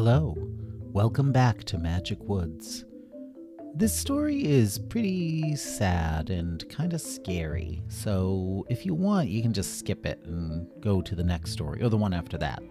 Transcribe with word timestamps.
Hello, 0.00 0.36
welcome 0.92 1.32
back 1.32 1.64
to 1.64 1.76
Magic 1.76 2.20
Woods. 2.20 2.84
This 3.74 3.92
story 3.92 4.44
is 4.44 4.78
pretty 4.78 5.56
sad 5.56 6.30
and 6.30 6.64
kind 6.68 6.92
of 6.92 7.00
scary, 7.00 7.82
so 7.88 8.64
if 8.70 8.86
you 8.86 8.94
want, 8.94 9.28
you 9.28 9.42
can 9.42 9.52
just 9.52 9.76
skip 9.76 10.06
it 10.06 10.20
and 10.24 10.68
go 10.80 11.02
to 11.02 11.16
the 11.16 11.24
next 11.24 11.50
story 11.50 11.82
or 11.82 11.88
the 11.88 11.96
one 11.96 12.14
after 12.14 12.38
that. 12.38 12.62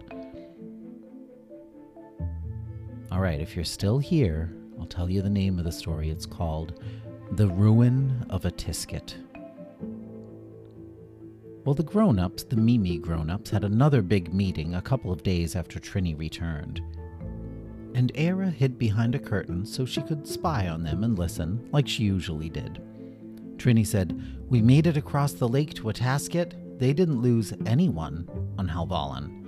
Alright, 3.12 3.42
if 3.42 3.54
you're 3.54 3.62
still 3.62 3.98
here, 3.98 4.50
I'll 4.80 4.86
tell 4.86 5.10
you 5.10 5.20
the 5.20 5.28
name 5.28 5.58
of 5.58 5.66
the 5.66 5.70
story. 5.70 6.08
It's 6.08 6.24
called 6.24 6.82
The 7.32 7.48
Ruin 7.48 8.24
of 8.30 8.44
Atisket. 8.44 9.16
Well, 11.66 11.74
the 11.74 11.82
grown 11.82 12.18
ups, 12.18 12.44
the 12.44 12.56
Mimi 12.56 12.96
grown 12.96 13.28
ups, 13.28 13.50
had 13.50 13.64
another 13.64 14.00
big 14.00 14.32
meeting 14.32 14.76
a 14.76 14.80
couple 14.80 15.12
of 15.12 15.22
days 15.22 15.54
after 15.54 15.78
Trini 15.78 16.18
returned. 16.18 16.80
And 17.94 18.12
Era 18.14 18.50
hid 18.50 18.78
behind 18.78 19.14
a 19.14 19.18
curtain 19.18 19.64
so 19.64 19.84
she 19.84 20.02
could 20.02 20.26
spy 20.26 20.68
on 20.68 20.82
them 20.82 21.04
and 21.04 21.18
listen, 21.18 21.68
like 21.72 21.88
she 21.88 22.04
usually 22.04 22.48
did. 22.48 22.80
Trini 23.56 23.86
said, 23.86 24.20
We 24.48 24.62
made 24.62 24.86
it 24.86 24.96
across 24.96 25.32
the 25.32 25.48
lake 25.48 25.74
to 25.74 25.84
Atasket. 25.84 26.78
They 26.78 26.92
didn't 26.92 27.22
lose 27.22 27.52
anyone 27.66 28.28
on 28.56 28.68
Halvallen. 28.68 29.46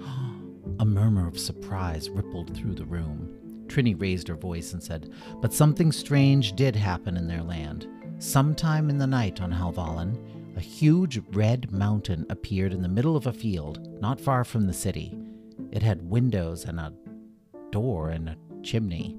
a 0.81 0.85
murmur 0.85 1.29
of 1.29 1.39
surprise 1.39 2.11
rippled 2.11 2.57
through 2.57 2.75
the 2.75 2.85
room. 2.85 3.37
Trini 3.69 3.99
raised 4.01 4.27
her 4.29 4.35
voice 4.35 4.73
and 4.73 4.83
said, 4.83 5.13
But 5.41 5.53
something 5.53 5.93
strange 5.93 6.55
did 6.55 6.75
happen 6.75 7.17
in 7.17 7.29
their 7.29 7.43
land. 7.43 7.87
Sometime 8.19 8.91
in 8.91 8.99
the 8.99 9.07
night 9.07 9.41
on 9.41 9.53
Halvallen, 9.53 10.19
a 10.57 10.61
huge 10.61 11.23
red 11.33 11.71
mountain 11.73 12.27
appeared 12.29 12.73
in 12.73 12.83
the 12.83 12.89
middle 12.89 13.17
of 13.17 13.27
a 13.27 13.33
field, 13.33 14.01
not 14.01 14.21
far 14.21 14.45
from 14.45 14.67
the 14.67 14.73
city. 14.73 15.17
It 15.71 15.83
had 15.83 16.11
windows 16.11 16.65
and 16.65 16.81
a 16.81 16.93
door 17.71 18.11
and 18.11 18.29
a 18.29 18.37
chimney. 18.63 19.17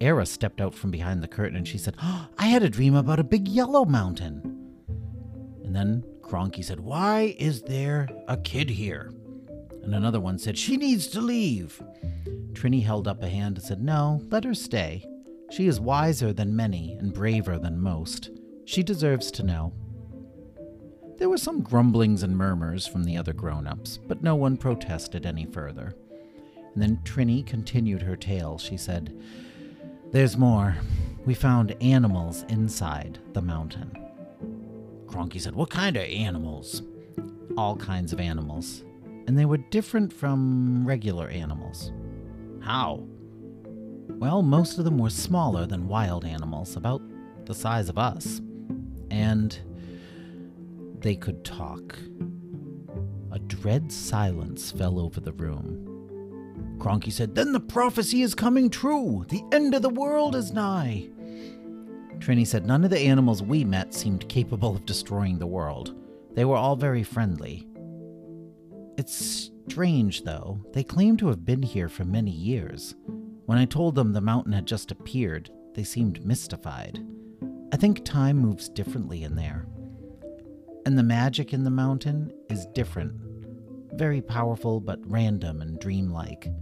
Era 0.00 0.26
stepped 0.26 0.60
out 0.60 0.74
from 0.74 0.90
behind 0.90 1.22
the 1.22 1.28
curtain 1.28 1.56
and 1.56 1.66
she 1.66 1.78
said, 1.78 1.96
oh, 2.02 2.28
I 2.38 2.46
had 2.46 2.62
a 2.62 2.68
dream 2.68 2.94
about 2.94 3.18
a 3.18 3.24
big 3.24 3.48
yellow 3.48 3.84
mountain. 3.84 4.56
And 5.64 5.74
then 5.74 6.04
Cronky 6.26 6.64
said, 6.64 6.80
Why 6.80 7.36
is 7.38 7.62
there 7.62 8.08
a 8.28 8.36
kid 8.36 8.70
here? 8.70 9.12
And 9.82 9.94
another 9.94 10.20
one 10.20 10.38
said, 10.38 10.58
She 10.58 10.76
needs 10.76 11.06
to 11.08 11.20
leave. 11.20 11.80
Trini 12.52 12.82
held 12.82 13.06
up 13.06 13.22
a 13.22 13.28
hand 13.28 13.58
and 13.58 13.66
said, 13.66 13.82
No, 13.82 14.20
let 14.30 14.44
her 14.44 14.54
stay. 14.54 15.04
She 15.50 15.68
is 15.68 15.78
wiser 15.78 16.32
than 16.32 16.56
many 16.56 16.96
and 16.98 17.12
braver 17.12 17.58
than 17.58 17.80
most. 17.80 18.30
She 18.64 18.82
deserves 18.82 19.30
to 19.32 19.44
know. 19.44 19.72
There 21.18 21.28
were 21.28 21.38
some 21.38 21.62
grumblings 21.62 22.22
and 22.22 22.36
murmurs 22.36 22.86
from 22.86 23.04
the 23.04 23.16
other 23.16 23.32
grown 23.32 23.66
ups, 23.66 23.96
but 23.96 24.22
no 24.22 24.34
one 24.34 24.56
protested 24.56 25.24
any 25.24 25.46
further. 25.46 25.94
And 26.76 26.82
then 26.82 26.98
Trini 27.04 27.44
continued 27.46 28.02
her 28.02 28.16
tale. 28.16 28.58
She 28.58 28.76
said, 28.76 29.18
There's 30.12 30.36
more. 30.36 30.76
We 31.24 31.32
found 31.32 31.74
animals 31.80 32.44
inside 32.50 33.18
the 33.32 33.40
mountain. 33.40 33.90
Cronky 35.06 35.40
said, 35.40 35.54
What 35.54 35.70
kind 35.70 35.96
of 35.96 36.02
animals? 36.02 36.82
All 37.56 37.76
kinds 37.76 38.12
of 38.12 38.20
animals. 38.20 38.84
And 39.26 39.38
they 39.38 39.46
were 39.46 39.56
different 39.56 40.12
from 40.12 40.86
regular 40.86 41.28
animals. 41.28 41.92
How? 42.60 43.06
Well, 44.08 44.42
most 44.42 44.76
of 44.76 44.84
them 44.84 44.98
were 44.98 45.08
smaller 45.08 45.64
than 45.64 45.88
wild 45.88 46.26
animals, 46.26 46.76
about 46.76 47.00
the 47.46 47.54
size 47.54 47.88
of 47.88 47.96
us. 47.96 48.42
And 49.10 49.58
they 51.00 51.16
could 51.16 51.42
talk. 51.42 51.98
A 53.32 53.38
dread 53.38 53.90
silence 53.90 54.70
fell 54.72 55.00
over 55.00 55.20
the 55.20 55.32
room. 55.32 55.95
Cronky 56.86 57.10
said, 57.10 57.34
Then 57.34 57.50
the 57.50 57.58
prophecy 57.58 58.22
is 58.22 58.36
coming 58.36 58.70
true! 58.70 59.24
The 59.28 59.42
end 59.50 59.74
of 59.74 59.82
the 59.82 59.88
world 59.88 60.36
is 60.36 60.52
nigh! 60.52 61.08
Trini 62.18 62.46
said, 62.46 62.64
None 62.64 62.84
of 62.84 62.90
the 62.90 63.00
animals 63.00 63.42
we 63.42 63.64
met 63.64 63.92
seemed 63.92 64.28
capable 64.28 64.76
of 64.76 64.86
destroying 64.86 65.36
the 65.36 65.48
world. 65.48 65.96
They 66.34 66.44
were 66.44 66.54
all 66.54 66.76
very 66.76 67.02
friendly. 67.02 67.66
It's 68.96 69.50
strange, 69.68 70.22
though. 70.22 70.64
They 70.74 70.84
claim 70.84 71.16
to 71.16 71.26
have 71.26 71.44
been 71.44 71.60
here 71.60 71.88
for 71.88 72.04
many 72.04 72.30
years. 72.30 72.94
When 73.46 73.58
I 73.58 73.64
told 73.64 73.96
them 73.96 74.12
the 74.12 74.20
mountain 74.20 74.52
had 74.52 74.64
just 74.64 74.92
appeared, 74.92 75.50
they 75.74 75.82
seemed 75.82 76.24
mystified. 76.24 77.04
I 77.72 77.76
think 77.78 78.04
time 78.04 78.36
moves 78.36 78.68
differently 78.68 79.24
in 79.24 79.34
there. 79.34 79.66
And 80.86 80.96
the 80.96 81.02
magic 81.02 81.52
in 81.52 81.64
the 81.64 81.70
mountain 81.70 82.32
is 82.48 82.64
different. 82.66 83.25
Very 83.96 84.20
powerful, 84.20 84.78
but 84.78 85.00
random 85.10 85.62
and 85.62 85.80
dreamlike. 85.80 86.52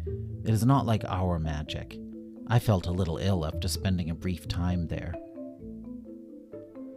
It 0.45 0.51
is 0.51 0.65
not 0.65 0.87
like 0.87 1.05
our 1.05 1.41
magic. 1.41 1.99
I 2.47 2.61
felt 2.61 2.87
a 2.87 2.93
little 2.93 3.19
ill 3.19 3.45
after 3.45 3.67
spending 3.67 4.11
a 4.11 4.15
brief 4.15 4.47
time 4.47 4.87
there. 4.87 5.15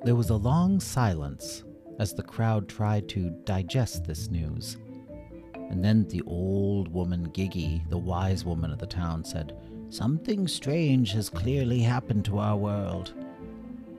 There 0.03 0.15
was 0.15 0.29
a 0.29 0.35
long 0.35 0.79
silence 0.79 1.63
as 1.97 2.13
the 2.13 2.21
crowd 2.21 2.69
tried 2.69 3.09
to 3.09 3.31
digest 3.45 4.03
this 4.03 4.29
news. 4.29 4.77
And 5.55 5.83
then 5.83 6.07
the 6.07 6.21
old 6.27 6.87
woman 6.87 7.31
Gigi, 7.33 7.83
the 7.89 7.97
wise 7.97 8.45
woman 8.45 8.71
of 8.71 8.77
the 8.77 8.85
town, 8.85 9.23
said, 9.23 9.57
Something 9.89 10.47
strange 10.47 11.13
has 11.13 11.31
clearly 11.31 11.79
happened 11.79 12.25
to 12.25 12.37
our 12.37 12.55
world. 12.55 13.13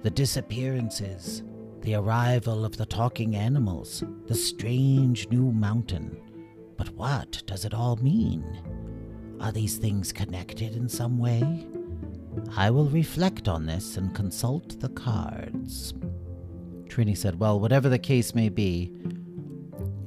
The 0.03 0.11
disappearances, 0.11 1.43
the 1.81 1.97
arrival 1.97 2.65
of 2.65 2.77
the 2.77 2.87
talking 2.87 3.35
animals, 3.35 4.05
the 4.27 4.37
strange 4.37 5.29
new 5.31 5.51
mountain. 5.51 6.17
But 6.79 6.89
what 6.91 7.43
does 7.45 7.67
it 7.67 7.75
all 7.75 7.97
mean? 7.97 8.45
Are 9.41 9.53
these 9.53 9.77
things 9.77 10.13
connected 10.13 10.75
in 10.75 10.89
some 10.89 11.19
way? 11.19 11.67
I 12.57 12.71
will 12.71 12.89
reflect 12.89 13.49
on 13.49 13.67
this 13.67 13.97
and 13.97 14.15
consult 14.15 14.81
the 14.81 14.89
cards. 14.89 15.93
Trini 16.87 17.17
said, 17.17 17.39
Well, 17.39 17.61
whatever 17.61 17.89
the 17.89 17.99
case 17.99 18.35
may 18.35 18.49
be, 18.49 18.93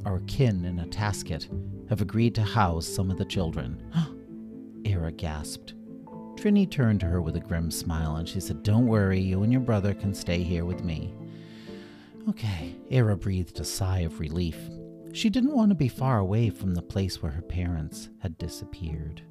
our 0.05 0.21
kin 0.21 0.65
in 0.65 0.77
Atasket 0.77 1.47
have 1.89 2.01
agreed 2.01 2.33
to 2.35 2.41
house 2.41 2.87
some 2.87 3.11
of 3.11 3.17
the 3.17 3.25
children. 3.25 3.83
Era 4.85 5.11
gasped. 5.11 5.73
Trini 6.35 6.69
turned 6.69 7.01
to 7.01 7.05
her 7.05 7.21
with 7.21 7.35
a 7.35 7.41
grim 7.41 7.69
smile 7.69 8.15
and 8.15 8.27
she 8.27 8.39
said, 8.39 8.63
Don't 8.63 8.87
worry, 8.87 9.19
you 9.19 9.43
and 9.43 9.51
your 9.51 9.61
brother 9.61 9.93
can 9.93 10.13
stay 10.13 10.41
here 10.41 10.65
with 10.65 10.83
me. 10.83 11.13
Okay, 12.29 12.75
Era 12.89 13.17
breathed 13.17 13.59
a 13.59 13.65
sigh 13.65 13.99
of 13.99 14.19
relief. 14.19 14.57
She 15.13 15.29
didn't 15.29 15.55
want 15.55 15.69
to 15.69 15.75
be 15.75 15.87
far 15.87 16.19
away 16.19 16.49
from 16.49 16.73
the 16.73 16.81
place 16.81 17.21
where 17.21 17.31
her 17.31 17.41
parents 17.41 18.09
had 18.19 18.37
disappeared. 18.37 19.21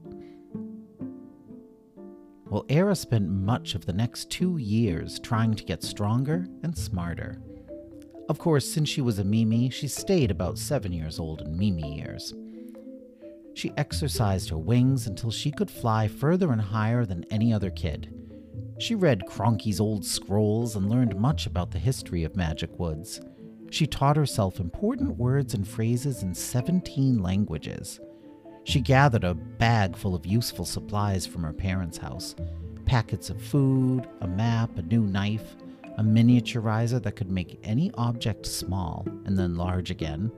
Well, 2.46 2.66
Era 2.68 2.96
spent 2.96 3.30
much 3.30 3.74
of 3.74 3.86
the 3.86 3.92
next 3.92 4.28
two 4.30 4.58
years 4.58 5.18
trying 5.20 5.54
to 5.54 5.64
get 5.64 5.82
stronger 5.82 6.46
and 6.62 6.76
smarter. 6.76 7.40
Of 8.28 8.38
course, 8.38 8.68
since 8.68 8.88
she 8.88 9.00
was 9.00 9.18
a 9.18 9.24
Mimi, 9.24 9.70
she 9.70 9.88
stayed 9.88 10.30
about 10.30 10.58
seven 10.58 10.92
years 10.92 11.18
old 11.18 11.42
in 11.42 11.56
Mimi 11.56 11.96
years. 11.96 12.34
She 13.54 13.72
exercised 13.76 14.50
her 14.50 14.58
wings 14.58 15.06
until 15.06 15.30
she 15.30 15.50
could 15.50 15.70
fly 15.70 16.08
further 16.08 16.52
and 16.52 16.60
higher 16.60 17.04
than 17.04 17.24
any 17.30 17.52
other 17.52 17.70
kid. 17.70 18.12
She 18.78 18.94
read 18.94 19.26
Cronky's 19.26 19.80
old 19.80 20.04
scrolls 20.04 20.76
and 20.76 20.90
learned 20.90 21.18
much 21.18 21.46
about 21.46 21.70
the 21.70 21.78
history 21.78 22.24
of 22.24 22.36
Magic 22.36 22.78
Woods. 22.78 23.20
She 23.70 23.86
taught 23.86 24.16
herself 24.16 24.58
important 24.58 25.16
words 25.16 25.54
and 25.54 25.66
phrases 25.66 26.22
in 26.22 26.34
17 26.34 27.22
languages. 27.22 28.00
She 28.64 28.80
gathered 28.80 29.24
a 29.24 29.34
bag 29.34 29.96
full 29.96 30.14
of 30.14 30.26
useful 30.26 30.64
supplies 30.64 31.24
from 31.26 31.42
her 31.44 31.52
parents' 31.52 31.98
house 31.98 32.34
packets 32.84 33.30
of 33.30 33.40
food, 33.40 34.08
a 34.20 34.26
map, 34.26 34.76
a 34.76 34.82
new 34.82 35.02
knife, 35.02 35.54
a 35.98 36.02
miniaturizer 36.02 37.00
that 37.00 37.14
could 37.14 37.30
make 37.30 37.60
any 37.62 37.92
object 37.94 38.44
small 38.44 39.06
and 39.26 39.38
then 39.38 39.54
large 39.54 39.92
again, 39.92 40.32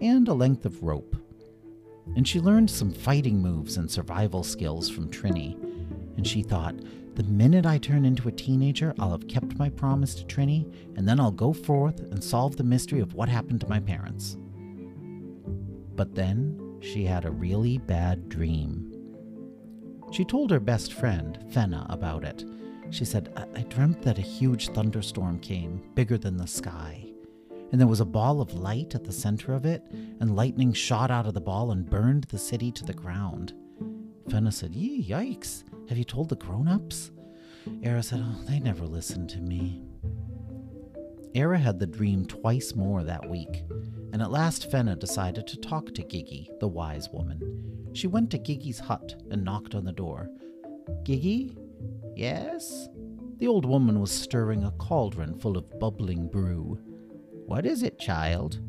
and 0.00 0.28
a 0.28 0.32
length 0.32 0.64
of 0.64 0.84
rope. 0.84 1.16
And 2.14 2.28
she 2.28 2.38
learned 2.38 2.70
some 2.70 2.92
fighting 2.92 3.42
moves 3.42 3.76
and 3.76 3.90
survival 3.90 4.44
skills 4.44 4.88
from 4.88 5.10
Trini, 5.10 5.54
and 6.16 6.24
she 6.24 6.44
thought, 6.44 6.76
the 7.16 7.22
minute 7.24 7.66
I 7.66 7.78
turn 7.78 8.04
into 8.04 8.28
a 8.28 8.32
teenager, 8.32 8.94
I'll 8.98 9.12
have 9.12 9.28
kept 9.28 9.58
my 9.58 9.68
promise 9.68 10.14
to 10.16 10.24
Trini, 10.24 10.72
and 10.96 11.06
then 11.06 11.20
I'll 11.20 11.30
go 11.30 11.52
forth 11.52 12.00
and 12.00 12.22
solve 12.22 12.56
the 12.56 12.64
mystery 12.64 13.00
of 13.00 13.14
what 13.14 13.28
happened 13.28 13.60
to 13.60 13.68
my 13.68 13.80
parents. 13.80 14.36
But 15.94 16.14
then 16.14 16.78
she 16.80 17.04
had 17.04 17.24
a 17.24 17.30
really 17.30 17.78
bad 17.78 18.28
dream. 18.28 18.90
She 20.10 20.24
told 20.24 20.50
her 20.50 20.60
best 20.60 20.92
friend, 20.92 21.38
Fenna, 21.50 21.86
about 21.88 22.24
it. 22.24 22.44
She 22.90 23.04
said, 23.04 23.32
I-, 23.36 23.60
I 23.60 23.62
dreamt 23.64 24.02
that 24.02 24.18
a 24.18 24.22
huge 24.22 24.68
thunderstorm 24.68 25.38
came, 25.40 25.82
bigger 25.94 26.18
than 26.18 26.36
the 26.36 26.46
sky. 26.46 27.06
And 27.72 27.80
there 27.80 27.88
was 27.88 28.00
a 28.00 28.04
ball 28.04 28.40
of 28.40 28.54
light 28.54 28.94
at 28.94 29.04
the 29.04 29.12
center 29.12 29.54
of 29.54 29.66
it, 29.66 29.82
and 30.20 30.36
lightning 30.36 30.72
shot 30.72 31.10
out 31.10 31.26
of 31.26 31.34
the 31.34 31.40
ball 31.40 31.72
and 31.72 31.88
burned 31.88 32.24
the 32.24 32.38
city 32.38 32.70
to 32.72 32.84
the 32.84 32.92
ground. 32.92 33.54
Fenna 34.30 34.52
said, 34.52 34.74
Yee, 34.74 35.04
yikes. 35.04 35.64
Have 35.88 35.98
you 35.98 36.04
told 36.04 36.28
the 36.28 36.36
grown 36.36 36.68
ups? 36.68 37.10
Era 37.82 38.02
said, 38.02 38.22
Oh, 38.22 38.40
they 38.48 38.58
never 38.58 38.86
listened 38.86 39.28
to 39.30 39.40
me. 39.40 39.82
Era 41.34 41.58
had 41.58 41.78
the 41.78 41.86
dream 41.86 42.24
twice 42.26 42.74
more 42.74 43.02
that 43.02 43.28
week, 43.28 43.64
and 44.12 44.22
at 44.22 44.30
last 44.30 44.70
Fenna 44.70 44.96
decided 44.96 45.46
to 45.46 45.56
talk 45.56 45.92
to 45.94 46.04
Gigi, 46.04 46.48
the 46.60 46.68
wise 46.68 47.08
woman. 47.10 47.90
She 47.92 48.06
went 48.06 48.30
to 48.30 48.38
Gigi's 48.38 48.78
hut 48.78 49.16
and 49.30 49.44
knocked 49.44 49.74
on 49.74 49.84
the 49.84 49.92
door. 49.92 50.30
Gigi? 51.02 51.56
Yes? 52.14 52.88
The 53.38 53.48
old 53.48 53.66
woman 53.66 54.00
was 54.00 54.12
stirring 54.12 54.64
a 54.64 54.70
cauldron 54.72 55.38
full 55.38 55.56
of 55.56 55.78
bubbling 55.80 56.28
brew. 56.28 56.78
What 57.46 57.66
is 57.66 57.82
it, 57.82 57.98
child? 57.98 58.60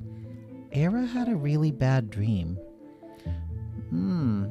Era 0.72 1.06
had 1.06 1.30
a 1.30 1.36
really 1.36 1.72
bad 1.72 2.10
dream. 2.10 2.58
Hmm. 3.90 4.48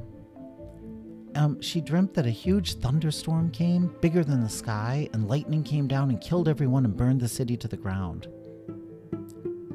Um, 1.37 1.61
she 1.61 1.81
dreamt 1.81 2.15
that 2.15 2.27
a 2.27 2.31
huge 2.31 2.75
thunderstorm 2.75 3.51
came, 3.51 3.95
bigger 4.01 4.23
than 4.23 4.43
the 4.43 4.49
sky, 4.49 5.09
and 5.13 5.29
lightning 5.29 5.65
came 5.65 5.89
down 5.89 6.11
and 6.11 6.21
killed 6.21 6.49
everyone 6.49 6.85
and 6.85 6.97
burned 6.97 7.21
the 7.21 7.29
city 7.29 7.57
to 7.57 7.69
the 7.69 7.77
ground. 7.77 8.29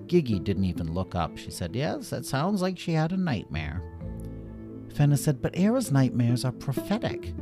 Gigi 0.07 0.39
didn't 0.39 0.65
even 0.65 0.93
look 0.93 1.15
up. 1.15 1.37
She 1.37 1.51
said, 1.51 1.75
Yes, 1.75 2.09
that 2.09 2.25
sounds 2.25 2.61
like 2.61 2.79
she 2.79 2.93
had 2.93 3.11
a 3.11 3.17
nightmare. 3.17 3.83
Fenna 4.95 5.17
said, 5.17 5.41
But 5.41 5.57
Era's 5.57 5.91
nightmares 5.91 6.45
are 6.45 6.51
prophetic. 6.51 7.33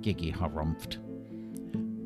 Gigi 0.00 0.32
harumphed. 0.32 0.96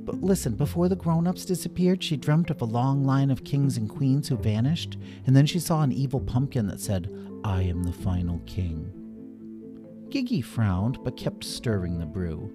But 0.05 0.21
listen, 0.21 0.57
before 0.57 0.89
the 0.89 0.97
grown 0.97 1.29
ups 1.29 1.45
disappeared, 1.45 2.03
she 2.03 2.17
dreamt 2.17 2.51
of 2.51 2.61
a 2.61 2.67
long 2.67 3.05
line 3.05 3.31
of 3.31 3.45
kings 3.45 3.77
and 3.77 3.89
queens 3.89 4.29
who 4.29 4.37
vanished, 4.37 4.99
and 5.27 5.37
then 5.37 5.47
she 5.47 5.61
saw 5.61 5.83
an 5.83 5.93
evil 5.93 6.21
pumpkin 6.21 6.67
that 6.67 6.81
said, 6.81 7.09
I 7.45 7.63
am 7.63 7.85
the 7.85 7.93
final 7.93 8.41
king. 8.45 9.02
Gigi 10.13 10.43
frowned, 10.43 11.03
but 11.03 11.17
kept 11.17 11.43
stirring 11.43 11.99
the 11.99 12.05
brew. 12.05 12.55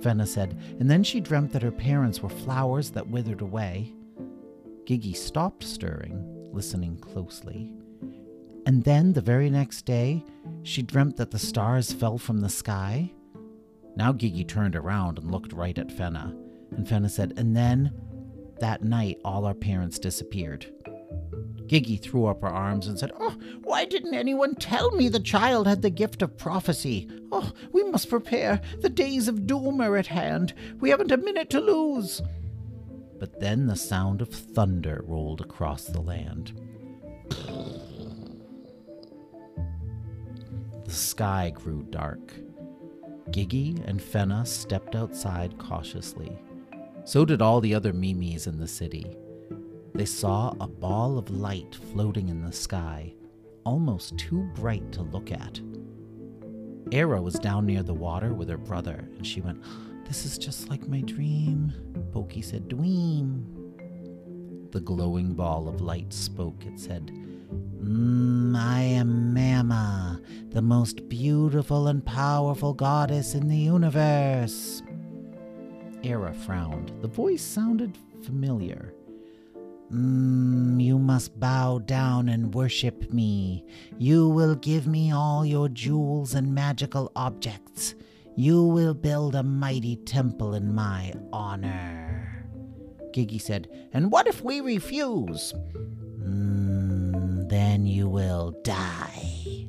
Fenna 0.00 0.26
said, 0.26 0.58
and 0.80 0.90
then 0.90 1.04
she 1.04 1.20
dreamt 1.20 1.52
that 1.52 1.62
her 1.62 1.70
parents 1.70 2.22
were 2.22 2.30
flowers 2.30 2.90
that 2.92 3.06
withered 3.06 3.42
away. 3.42 3.92
Gigi 4.86 5.12
stopped 5.12 5.64
stirring, 5.64 6.24
listening 6.50 6.96
closely. 6.96 7.70
And 8.64 8.82
then, 8.84 9.12
the 9.12 9.20
very 9.20 9.50
next 9.50 9.82
day, 9.82 10.24
she 10.62 10.80
dreamt 10.80 11.18
that 11.18 11.30
the 11.30 11.38
stars 11.38 11.92
fell 11.92 12.16
from 12.16 12.40
the 12.40 12.48
sky. 12.48 13.12
Now 13.96 14.14
Gigi 14.14 14.42
turned 14.42 14.74
around 14.74 15.18
and 15.18 15.30
looked 15.30 15.52
right 15.52 15.76
at 15.76 15.92
Fenna, 15.92 16.34
and 16.70 16.88
Fenna 16.88 17.10
said, 17.10 17.34
And 17.36 17.54
then, 17.54 17.92
that 18.60 18.82
night, 18.82 19.20
all 19.26 19.44
our 19.44 19.52
parents 19.52 19.98
disappeared. 19.98 20.72
Gigi 21.66 21.96
threw 21.96 22.26
up 22.26 22.42
her 22.42 22.48
arms 22.48 22.86
and 22.86 22.98
said, 22.98 23.12
Oh, 23.18 23.36
why 23.62 23.84
didn't 23.84 24.14
anyone 24.14 24.54
tell 24.54 24.90
me 24.90 25.08
the 25.08 25.20
child 25.20 25.66
had 25.66 25.82
the 25.82 25.90
gift 25.90 26.20
of 26.22 26.36
prophecy? 26.36 27.08
Oh, 27.32 27.52
we 27.72 27.82
must 27.84 28.10
prepare. 28.10 28.60
The 28.80 28.90
days 28.90 29.28
of 29.28 29.46
doom 29.46 29.80
are 29.80 29.96
at 29.96 30.08
hand. 30.08 30.52
We 30.80 30.90
haven't 30.90 31.12
a 31.12 31.16
minute 31.16 31.50
to 31.50 31.60
lose. 31.60 32.20
But 33.18 33.40
then 33.40 33.66
the 33.66 33.76
sound 33.76 34.20
of 34.20 34.28
thunder 34.28 35.02
rolled 35.06 35.40
across 35.40 35.84
the 35.84 36.00
land. 36.00 36.60
The 40.84 40.90
sky 40.90 41.50
grew 41.54 41.82
dark. 41.84 42.34
Gigi 43.30 43.76
and 43.86 44.02
Fenna 44.02 44.44
stepped 44.44 44.94
outside 44.94 45.58
cautiously. 45.58 46.36
So 47.04 47.24
did 47.24 47.40
all 47.40 47.60
the 47.60 47.74
other 47.74 47.92
Mimis 47.92 48.46
in 48.46 48.58
the 48.58 48.68
city. 48.68 49.16
They 49.94 50.04
saw 50.06 50.52
a 50.58 50.66
ball 50.66 51.18
of 51.18 51.30
light 51.30 51.76
floating 51.92 52.28
in 52.28 52.42
the 52.42 52.50
sky, 52.50 53.14
almost 53.64 54.18
too 54.18 54.42
bright 54.56 54.90
to 54.92 55.02
look 55.02 55.30
at. 55.30 55.60
Era 56.90 57.22
was 57.22 57.34
down 57.34 57.66
near 57.66 57.84
the 57.84 57.94
water 57.94 58.34
with 58.34 58.48
her 58.48 58.58
brother, 58.58 59.08
and 59.16 59.24
she 59.24 59.40
went, 59.40 59.62
This 60.04 60.24
is 60.24 60.36
just 60.36 60.68
like 60.68 60.88
my 60.88 61.00
dream. 61.02 61.72
Pokey 62.12 62.42
said, 62.42 62.68
Dweem. 62.68 63.44
The 64.72 64.80
glowing 64.80 65.34
ball 65.34 65.68
of 65.68 65.80
light 65.80 66.12
spoke. 66.12 66.66
It 66.66 66.80
said, 66.80 67.12
mm, 67.80 68.56
I 68.56 68.80
am 68.80 69.32
Mama, 69.32 70.20
the 70.48 70.62
most 70.62 71.08
beautiful 71.08 71.86
and 71.86 72.04
powerful 72.04 72.74
goddess 72.74 73.34
in 73.34 73.46
the 73.46 73.56
universe. 73.56 74.82
Era 76.02 76.34
frowned. 76.34 76.92
The 77.00 77.08
voice 77.08 77.42
sounded 77.42 77.96
familiar. 78.24 78.92
Mm, 79.92 80.82
you 80.82 80.98
must 80.98 81.38
bow 81.38 81.78
down 81.78 82.28
and 82.28 82.54
worship 82.54 83.12
me. 83.12 83.64
You 83.98 84.28
will 84.28 84.54
give 84.54 84.86
me 84.86 85.12
all 85.12 85.44
your 85.44 85.68
jewels 85.68 86.34
and 86.34 86.54
magical 86.54 87.12
objects. 87.14 87.94
You 88.36 88.64
will 88.64 88.94
build 88.94 89.34
a 89.34 89.42
mighty 89.42 89.96
temple 89.96 90.54
in 90.54 90.74
my 90.74 91.12
honor. 91.32 92.44
Gigi 93.12 93.38
said, 93.38 93.68
And 93.92 94.10
what 94.10 94.26
if 94.26 94.42
we 94.42 94.60
refuse? 94.60 95.52
Mm, 96.20 97.48
then 97.48 97.86
you 97.86 98.08
will 98.08 98.58
die. 98.64 99.68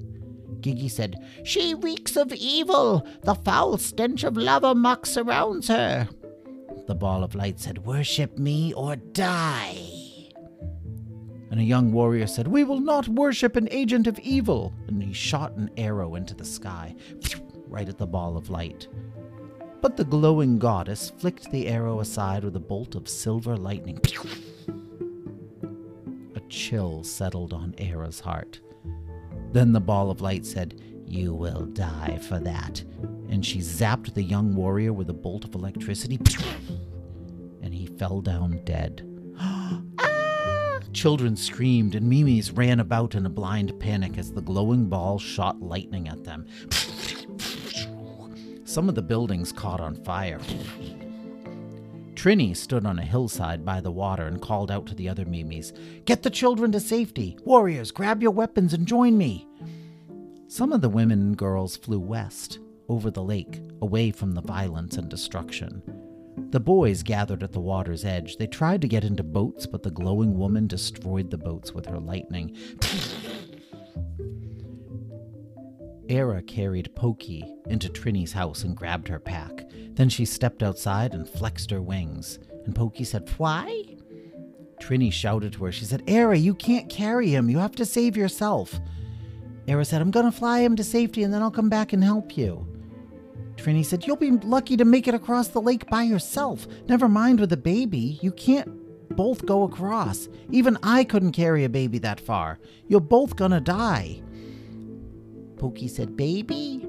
Gigi 0.61 0.89
said, 0.89 1.23
She 1.43 1.75
reeks 1.75 2.15
of 2.15 2.33
evil. 2.33 3.07
The 3.21 3.35
foul 3.35 3.77
stench 3.77 4.23
of 4.23 4.35
lava 4.35 4.73
muck 4.73 5.05
surrounds 5.05 5.67
her. 5.67 6.09
The 6.87 6.95
ball 6.95 7.23
of 7.23 7.35
light 7.35 7.59
said, 7.59 7.85
Worship 7.85 8.39
me 8.39 8.73
or 8.73 8.95
die. 8.95 9.94
And 11.55 11.61
a 11.61 11.65
young 11.65 11.93
warrior 11.93 12.27
said, 12.27 12.49
We 12.49 12.65
will 12.65 12.81
not 12.81 13.07
worship 13.07 13.55
an 13.55 13.69
agent 13.71 14.07
of 14.07 14.19
evil. 14.19 14.73
And 14.87 15.01
he 15.01 15.13
shot 15.13 15.55
an 15.55 15.69
arrow 15.77 16.15
into 16.15 16.35
the 16.35 16.43
sky, 16.43 16.97
right 17.69 17.87
at 17.87 17.97
the 17.97 18.05
ball 18.05 18.35
of 18.35 18.49
light. 18.49 18.89
But 19.79 19.95
the 19.95 20.03
glowing 20.03 20.59
goddess 20.59 21.13
flicked 21.17 21.49
the 21.49 21.69
arrow 21.69 22.01
aside 22.01 22.43
with 22.43 22.57
a 22.57 22.59
bolt 22.59 22.93
of 22.93 23.07
silver 23.07 23.55
lightning. 23.55 24.01
A 26.35 26.41
chill 26.49 27.05
settled 27.05 27.53
on 27.53 27.73
Era's 27.77 28.19
heart. 28.19 28.59
Then 29.53 29.71
the 29.71 29.79
ball 29.79 30.11
of 30.11 30.19
light 30.19 30.45
said, 30.45 30.81
You 31.05 31.33
will 31.33 31.67
die 31.67 32.19
for 32.27 32.37
that. 32.39 32.83
And 33.29 33.45
she 33.45 33.59
zapped 33.59 34.13
the 34.13 34.23
young 34.23 34.55
warrior 34.55 34.91
with 34.91 35.09
a 35.09 35.13
bolt 35.13 35.45
of 35.45 35.55
electricity, 35.55 36.19
and 37.61 37.73
he 37.73 37.85
fell 37.85 38.19
down 38.19 38.59
dead. 38.65 39.14
Children 40.95 41.35
screamed, 41.35 41.93
and 41.93 42.07
Mimis 42.07 42.51
ran 42.51 42.79
about 42.79 43.15
in 43.15 43.25
a 43.25 43.29
blind 43.29 43.77
panic 43.81 44.17
as 44.17 44.31
the 44.31 44.41
glowing 44.41 44.85
ball 44.85 45.19
shot 45.19 45.61
lightning 45.61 46.07
at 46.07 46.23
them. 46.23 46.47
Some 48.63 48.87
of 48.87 48.95
the 48.95 49.01
buildings 49.01 49.51
caught 49.51 49.81
on 49.81 49.95
fire. 50.05 50.39
Trini 52.13 52.55
stood 52.55 52.85
on 52.85 52.97
a 52.97 53.03
hillside 53.03 53.65
by 53.65 53.81
the 53.81 53.91
water 53.91 54.25
and 54.25 54.41
called 54.41 54.71
out 54.71 54.85
to 54.85 54.95
the 54.95 55.09
other 55.09 55.25
Mimis 55.25 55.73
Get 56.05 56.23
the 56.23 56.29
children 56.29 56.71
to 56.71 56.79
safety! 56.79 57.37
Warriors, 57.43 57.91
grab 57.91 58.21
your 58.21 58.31
weapons 58.31 58.73
and 58.73 58.87
join 58.87 59.17
me! 59.17 59.49
Some 60.47 60.71
of 60.71 60.79
the 60.79 60.89
women 60.89 61.19
and 61.19 61.37
girls 61.37 61.75
flew 61.75 61.99
west, 61.99 62.59
over 62.87 63.11
the 63.11 63.21
lake, 63.21 63.59
away 63.81 64.11
from 64.11 64.31
the 64.31 64.41
violence 64.41 64.95
and 64.95 65.09
destruction. 65.09 66.04
The 66.51 66.59
boys 66.59 67.03
gathered 67.03 67.43
at 67.43 67.51
the 67.51 67.59
water's 67.59 68.05
edge. 68.05 68.37
They 68.37 68.47
tried 68.47 68.81
to 68.81 68.87
get 68.87 69.03
into 69.03 69.23
boats, 69.23 69.65
but 69.65 69.83
the 69.83 69.91
glowing 69.91 70.37
woman 70.37 70.67
destroyed 70.67 71.29
the 71.29 71.37
boats 71.37 71.73
with 71.73 71.85
her 71.87 71.99
lightning. 71.99 72.55
Era 76.07 76.41
carried 76.43 76.95
Pokey 76.95 77.43
into 77.67 77.89
Trini's 77.89 78.31
house 78.31 78.63
and 78.63 78.77
grabbed 78.77 79.07
her 79.07 79.19
pack. 79.19 79.65
Then 79.95 80.07
she 80.07 80.23
stepped 80.25 80.61
outside 80.61 81.13
and 81.13 81.27
flexed 81.27 81.71
her 81.71 81.81
wings. 81.81 82.39
And 82.65 82.75
Pokey 82.75 83.03
said, 83.03 83.29
Fly? 83.29 83.83
Trini 84.79 85.11
shouted 85.11 85.53
to 85.53 85.65
her. 85.65 85.71
She 85.71 85.85
said, 85.85 86.03
Era, 86.07 86.37
you 86.37 86.53
can't 86.53 86.89
carry 86.89 87.29
him. 87.29 87.49
You 87.49 87.57
have 87.59 87.75
to 87.75 87.85
save 87.85 88.15
yourself. 88.15 88.79
Era 89.67 89.83
said, 89.83 90.01
I'm 90.01 90.11
going 90.11 90.25
to 90.25 90.37
fly 90.37 90.59
him 90.59 90.75
to 90.75 90.83
safety 90.83 91.23
and 91.23 91.33
then 91.33 91.41
I'll 91.41 91.49
come 91.49 91.69
back 91.69 91.91
and 91.93 92.03
help 92.03 92.37
you. 92.37 92.67
Trini 93.55 93.85
said, 93.85 94.05
You'll 94.05 94.15
be 94.15 94.31
lucky 94.31 94.77
to 94.77 94.85
make 94.85 95.07
it 95.07 95.13
across 95.13 95.49
the 95.49 95.61
lake 95.61 95.89
by 95.89 96.03
yourself. 96.03 96.67
Never 96.87 97.07
mind 97.07 97.39
with 97.39 97.53
a 97.53 97.57
baby. 97.57 98.19
You 98.21 98.31
can't 98.31 98.69
both 99.15 99.45
go 99.45 99.63
across. 99.63 100.27
Even 100.51 100.77
I 100.83 101.03
couldn't 101.03 101.31
carry 101.31 101.63
a 101.63 101.69
baby 101.69 101.97
that 101.99 102.19
far. 102.19 102.59
You're 102.87 102.99
both 102.99 103.35
gonna 103.35 103.61
die. 103.61 104.21
Pokey 105.57 105.87
said, 105.87 106.17
Baby? 106.17 106.87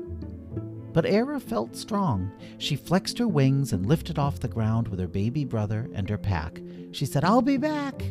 But 0.93 1.07
Era 1.07 1.39
felt 1.39 1.77
strong. 1.77 2.33
She 2.59 2.75
flexed 2.75 3.19
her 3.19 3.29
wings 3.29 3.73
and 3.73 3.85
lifted 3.85 4.19
off 4.19 4.41
the 4.41 4.49
ground 4.49 4.89
with 4.89 4.99
her 4.99 5.07
baby 5.07 5.45
brother 5.45 5.91
and 5.93 6.09
her 6.09 6.17
pack. 6.17 6.61
She 6.93 7.05
said, 7.05 7.23
I'll 7.23 7.43
be 7.43 7.59
back. 7.59 8.03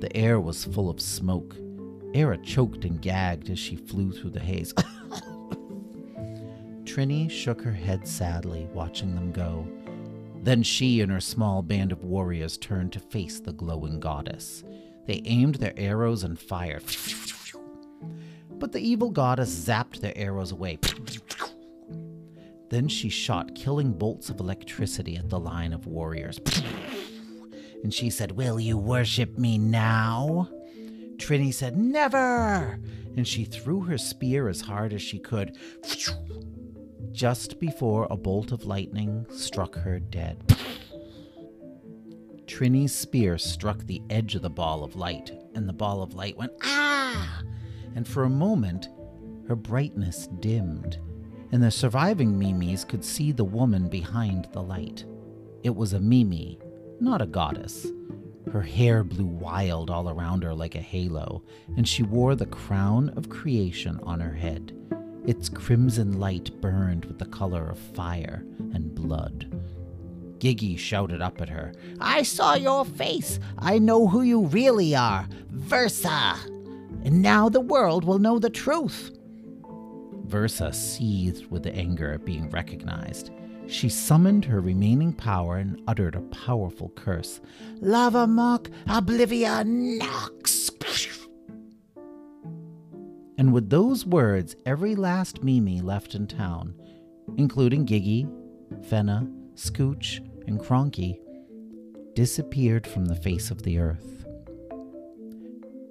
The 0.00 0.14
air 0.16 0.40
was 0.40 0.64
full 0.64 0.88
of 0.88 1.00
smoke. 1.00 1.54
Era 2.14 2.38
choked 2.38 2.84
and 2.84 3.02
gagged 3.02 3.50
as 3.50 3.58
she 3.58 3.76
flew 3.76 4.12
through 4.12 4.30
the 4.30 4.40
haze. 4.40 4.72
Trini 6.94 7.28
shook 7.28 7.60
her 7.62 7.72
head 7.72 8.06
sadly, 8.06 8.68
watching 8.72 9.16
them 9.16 9.32
go. 9.32 9.66
Then 10.44 10.62
she 10.62 11.00
and 11.00 11.10
her 11.10 11.20
small 11.20 11.60
band 11.60 11.90
of 11.90 12.04
warriors 12.04 12.56
turned 12.56 12.92
to 12.92 13.00
face 13.00 13.40
the 13.40 13.52
glowing 13.52 13.98
goddess. 13.98 14.62
They 15.04 15.20
aimed 15.24 15.56
their 15.56 15.74
arrows 15.76 16.22
and 16.22 16.38
fired. 16.38 16.84
But 18.48 18.70
the 18.70 18.78
evil 18.78 19.10
goddess 19.10 19.52
zapped 19.52 20.02
their 20.02 20.16
arrows 20.16 20.52
away. 20.52 20.78
Then 22.70 22.86
she 22.86 23.08
shot 23.08 23.56
killing 23.56 23.92
bolts 23.92 24.30
of 24.30 24.38
electricity 24.38 25.16
at 25.16 25.30
the 25.30 25.40
line 25.40 25.72
of 25.72 25.88
warriors. 25.88 26.38
And 27.82 27.92
she 27.92 28.08
said, 28.08 28.30
Will 28.30 28.60
you 28.60 28.78
worship 28.78 29.36
me 29.36 29.58
now? 29.58 30.48
Trini 31.16 31.52
said, 31.52 31.76
Never! 31.76 32.78
And 33.16 33.26
she 33.26 33.44
threw 33.44 33.80
her 33.80 33.98
spear 33.98 34.48
as 34.48 34.60
hard 34.60 34.92
as 34.92 35.02
she 35.02 35.18
could, 35.18 35.58
just 37.14 37.60
before 37.60 38.08
a 38.10 38.16
bolt 38.16 38.50
of 38.50 38.64
lightning 38.64 39.24
struck 39.30 39.76
her 39.76 40.00
dead. 40.00 40.36
Trini's 42.46 42.94
spear 42.94 43.38
struck 43.38 43.78
the 43.84 44.02
edge 44.10 44.34
of 44.34 44.42
the 44.42 44.50
ball 44.50 44.82
of 44.82 44.96
light, 44.96 45.30
and 45.54 45.68
the 45.68 45.72
ball 45.72 46.02
of 46.02 46.14
light 46.14 46.36
went, 46.36 46.52
Ah! 46.62 47.42
And 47.94 48.06
for 48.06 48.24
a 48.24 48.30
moment, 48.30 48.88
her 49.46 49.54
brightness 49.54 50.28
dimmed, 50.40 50.98
and 51.52 51.62
the 51.62 51.70
surviving 51.70 52.36
Mimis 52.36 52.84
could 52.84 53.04
see 53.04 53.30
the 53.30 53.44
woman 53.44 53.88
behind 53.88 54.48
the 54.52 54.62
light. 54.62 55.04
It 55.62 55.74
was 55.74 55.92
a 55.92 56.00
Mimi, 56.00 56.58
not 57.00 57.22
a 57.22 57.26
goddess. 57.26 57.86
Her 58.52 58.62
hair 58.62 59.04
blew 59.04 59.26
wild 59.26 59.88
all 59.88 60.10
around 60.10 60.42
her 60.42 60.54
like 60.54 60.74
a 60.74 60.80
halo, 60.80 61.44
and 61.76 61.88
she 61.88 62.02
wore 62.02 62.34
the 62.34 62.46
crown 62.46 63.10
of 63.10 63.28
creation 63.28 64.00
on 64.02 64.20
her 64.20 64.34
head. 64.34 64.76
Its 65.26 65.48
crimson 65.48 66.18
light 66.18 66.60
burned 66.60 67.06
with 67.06 67.18
the 67.18 67.26
color 67.26 67.70
of 67.70 67.78
fire 67.78 68.44
and 68.74 68.94
blood. 68.94 69.50
Gigi 70.38 70.76
shouted 70.76 71.22
up 71.22 71.40
at 71.40 71.48
her, 71.48 71.72
I 72.00 72.22
saw 72.22 72.54
your 72.54 72.84
face. 72.84 73.40
I 73.58 73.78
know 73.78 74.06
who 74.06 74.20
you 74.22 74.46
really 74.46 74.94
are. 74.94 75.26
Versa! 75.50 76.36
And 77.04 77.22
now 77.22 77.48
the 77.48 77.60
world 77.60 78.04
will 78.04 78.18
know 78.18 78.38
the 78.38 78.50
truth. 78.50 79.10
Versa 80.26 80.72
seethed 80.72 81.50
with 81.50 81.62
the 81.62 81.74
anger 81.74 82.12
at 82.12 82.24
being 82.24 82.50
recognized. 82.50 83.30
She 83.66 83.88
summoned 83.88 84.44
her 84.44 84.60
remaining 84.60 85.14
power 85.14 85.56
and 85.56 85.80
uttered 85.86 86.16
a 86.16 86.20
powerful 86.20 86.90
curse. 86.90 87.40
Lava 87.80 88.26
Mock 88.26 88.68
Oblivia 88.86 89.64
Nox! 89.64 90.70
And 93.44 93.52
with 93.52 93.68
those 93.68 94.06
words, 94.06 94.56
every 94.64 94.94
last 94.96 95.44
Mimi 95.44 95.82
left 95.82 96.14
in 96.14 96.26
town, 96.26 96.72
including 97.36 97.84
Gigi, 97.84 98.26
Fenna, 98.88 99.28
Scooch, 99.54 100.26
and 100.46 100.58
Cronky, 100.58 101.18
disappeared 102.14 102.86
from 102.86 103.04
the 103.04 103.14
face 103.14 103.50
of 103.50 103.60
the 103.60 103.78
earth. 103.78 104.24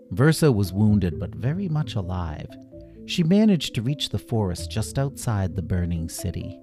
Versa 0.10 0.52
was 0.52 0.74
wounded 0.74 1.20
but 1.20 1.36
very 1.36 1.70
much 1.70 1.94
alive. 1.94 2.50
She 3.06 3.22
managed 3.22 3.76
to 3.76 3.84
reach 3.84 4.10
the 4.10 4.18
forest 4.18 4.72
just 4.72 4.98
outside 4.98 5.56
the 5.56 5.62
burning 5.62 6.10
city. 6.10 6.60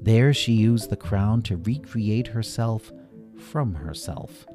There 0.00 0.32
she 0.32 0.52
used 0.52 0.90
the 0.90 0.96
crown 0.96 1.42
to 1.42 1.56
recreate 1.56 2.28
herself 2.28 2.92
from 3.36 3.74
herself, 3.74 4.46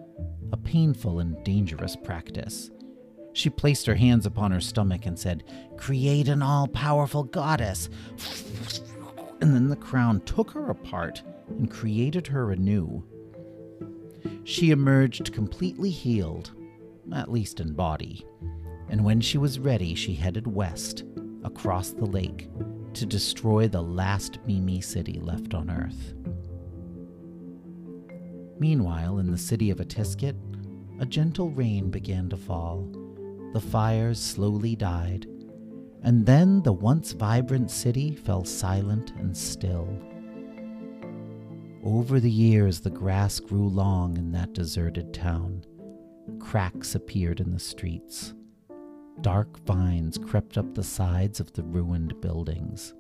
a 0.54 0.58
painful 0.58 1.20
and 1.20 1.44
dangerous 1.44 1.98
practice. 1.98 2.72
She 3.36 3.50
placed 3.50 3.86
her 3.86 3.96
hands 3.96 4.26
upon 4.26 4.52
her 4.52 4.62
stomach 4.62 5.06
and 5.06 5.20
said, 5.20 5.44
Create 5.76 6.30
an 6.30 6.42
all 6.42 6.70
powerful 6.70 7.24
goddess. 7.24 7.90
And 9.42 9.54
then 9.54 9.68
the 9.68 9.76
crown 9.76 10.22
took 10.22 10.52
her 10.52 10.70
apart 10.70 11.22
and 11.50 11.70
created 11.70 12.28
her 12.28 12.54
anew. 12.54 13.04
She 14.46 14.72
emerged 14.72 15.34
completely 15.34 15.90
healed, 15.90 16.52
at 17.14 17.30
least 17.30 17.60
in 17.60 17.74
body, 17.74 18.26
and 18.88 19.04
when 19.04 19.20
she 19.20 19.38
was 19.38 19.60
ready, 19.60 19.96
she 19.96 20.14
headed 20.14 20.48
west 20.48 21.04
across 21.44 21.90
the 21.90 22.06
lake 22.06 22.50
to 22.94 23.06
destroy 23.06 23.68
the 23.68 23.84
last 23.84 24.40
Mimi 24.48 24.80
city 24.80 25.20
left 25.20 25.54
on 25.54 25.70
Earth. 25.70 26.14
Meanwhile, 28.60 29.20
in 29.20 29.30
the 29.30 29.38
city 29.38 29.72
of 29.72 29.80
Atisket, 29.80 30.38
a 31.02 31.06
gentle 31.06 31.50
rain 31.50 31.92
began 31.92 32.30
to 32.30 32.38
fall. 32.38 32.90
The 33.54 33.62
fires 33.62 34.22
slowly 34.22 34.76
died, 34.76 35.28
and 36.04 36.26
then 36.26 36.62
the 36.62 36.74
once 36.74 37.14
vibrant 37.14 37.72
city 37.72 38.16
fell 38.16 38.44
silent 38.44 39.12
and 39.18 39.36
still. 39.36 39.88
Over 41.84 42.20
the 42.20 42.32
years, 42.32 42.80
the 42.80 42.90
grass 42.90 43.40
grew 43.40 43.68
long 43.68 44.18
in 44.18 44.32
that 44.32 44.54
deserted 44.54 45.14
town. 45.14 45.64
Cracks 46.40 46.96
appeared 46.96 47.40
in 47.40 47.52
the 47.52 47.60
streets. 47.60 48.34
Dark 49.22 49.60
vines 49.66 50.18
crept 50.18 50.58
up 50.58 50.74
the 50.74 50.84
sides 50.84 51.40
of 51.40 51.54
the 51.54 51.64
ruined 51.64 52.20
buildings. 52.22 52.94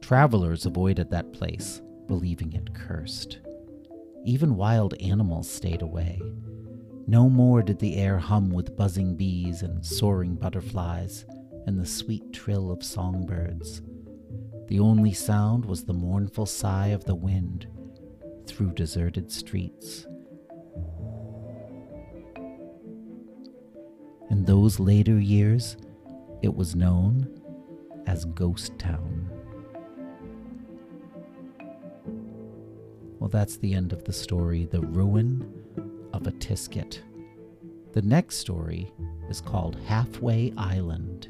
Travelers 0.00 0.66
avoided 0.66 1.10
that 1.10 1.32
place, 1.32 1.82
believing 2.06 2.52
it 2.52 2.74
cursed. 2.74 3.38
Even 4.24 4.56
wild 4.56 4.94
animals 4.94 5.48
stayed 5.50 5.82
away. 5.82 6.20
No 7.10 7.28
more 7.28 7.60
did 7.60 7.80
the 7.80 7.96
air 7.96 8.20
hum 8.20 8.50
with 8.50 8.76
buzzing 8.76 9.16
bees 9.16 9.62
and 9.62 9.84
soaring 9.84 10.36
butterflies 10.36 11.26
and 11.66 11.76
the 11.76 11.84
sweet 11.84 12.32
trill 12.32 12.70
of 12.70 12.84
songbirds. 12.84 13.82
The 14.68 14.78
only 14.78 15.12
sound 15.12 15.64
was 15.64 15.82
the 15.82 15.92
mournful 15.92 16.46
sigh 16.46 16.90
of 16.90 17.02
the 17.02 17.16
wind 17.16 17.66
through 18.46 18.74
deserted 18.74 19.32
streets. 19.32 20.06
In 24.30 24.44
those 24.44 24.78
later 24.78 25.18
years, 25.18 25.76
it 26.42 26.54
was 26.54 26.76
known 26.76 27.42
as 28.06 28.24
Ghost 28.24 28.78
Town. 28.78 29.28
Well, 33.18 33.30
that's 33.30 33.56
the 33.56 33.74
end 33.74 33.92
of 33.92 34.04
the 34.04 34.12
story 34.12 34.66
The 34.66 34.82
Ruin 34.82 35.59
of 36.20 36.32
Atisket. 36.32 37.00
The 37.92 38.02
next 38.02 38.36
story 38.36 38.92
is 39.28 39.40
called 39.40 39.76
Halfway 39.86 40.52
Island. 40.56 41.28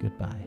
Goodbye. 0.00 0.39